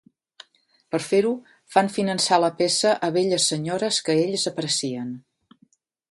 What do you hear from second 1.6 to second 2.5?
fan finançar la